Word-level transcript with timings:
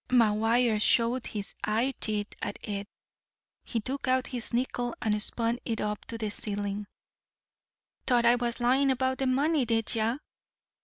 McGuire 0.09 0.81
showed 0.81 1.27
his 1.27 1.53
eyeteeth 1.63 2.33
at 2.41 2.57
it. 2.63 2.87
He 3.63 3.79
took 3.79 4.07
out 4.07 4.25
his 4.25 4.51
nickel 4.51 4.95
and 4.99 5.21
spun 5.21 5.59
it 5.63 5.79
up 5.79 6.05
to 6.05 6.17
the 6.17 6.31
ceiling. 6.31 6.87
"T'ought 8.07 8.25
I 8.25 8.33
was 8.33 8.59
lyin' 8.59 8.89
about 8.89 9.19
the 9.19 9.27
money, 9.27 9.63
did 9.63 9.93
ye? 9.93 10.17